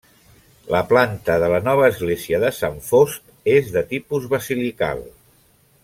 La 0.75 0.79
planta 0.91 1.35
de 1.43 1.49
la 1.53 1.59
nova 1.67 1.83
església 1.91 2.39
de 2.45 2.51
Sant 2.61 2.81
Fost 2.89 3.53
és 3.59 3.71
de 3.77 3.85
tipus 3.95 4.27
basilical. 4.35 5.07